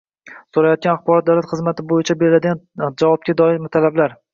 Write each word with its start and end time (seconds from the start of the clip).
So‘ralayotgan 0.57 0.95
elektron 0.95 1.29
davlat 1.29 1.51
xizmati 1.53 1.87
bo‘yicha 1.95 2.19
beriladigan 2.25 2.67
javobga 3.07 3.41
doir 3.45 3.67
talablar 3.81 4.23